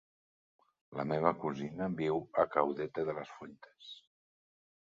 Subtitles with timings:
[0.99, 3.93] La meva cosina viu a Caudete de las Fuentes.